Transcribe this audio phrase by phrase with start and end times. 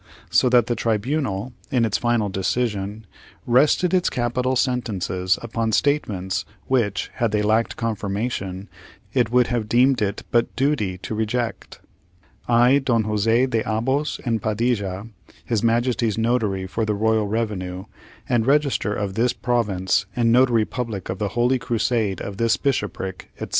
[0.31, 3.05] So that the tribunal, in its final decision,
[3.45, 8.67] rested its capital sentences upon statements which, had they lacked confirmation,
[9.13, 11.81] it would have deemed it but duty to reject.
[12.47, 15.07] I, DON JOSE DE ABOS AND PADILLA,
[15.45, 17.85] His Majesty's Notary for the Royal Revenue,
[18.27, 23.29] and Register of this Province, and Notary Public of the Holy Crusade of this Bishopric,
[23.35, 23.49] etc.